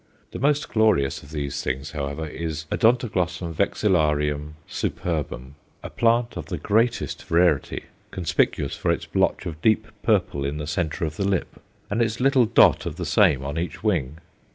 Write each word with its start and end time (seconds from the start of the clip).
The 0.31 0.39
most 0.39 0.67
glorious 0.67 1.21
of 1.21 1.29
these 1.29 1.61
things, 1.63 1.91
however, 1.91 2.25
is 2.25 2.65
O. 2.71 2.91
vex. 2.91 3.85
superbum, 3.85 5.55
a 5.83 5.89
plant 5.91 6.35
of 6.37 6.47
the 6.47 6.57
greatest 6.57 7.29
rarity, 7.29 7.83
conspicuous 8.09 8.75
for 8.75 8.89
its 8.91 9.05
blotch 9.05 9.45
of 9.45 9.61
deep 9.61 9.89
purple 10.01 10.43
in 10.43 10.57
the 10.57 10.65
centre 10.65 11.05
of 11.05 11.17
the 11.17 11.27
lip, 11.27 11.61
and 11.91 12.01
its 12.01 12.19
little 12.19 12.45
dot 12.47 12.87
of 12.87 12.95
the 12.95 13.05
same 13.05 13.45
on 13.45 13.59
each 13.59 13.83
wing. 13.83 14.17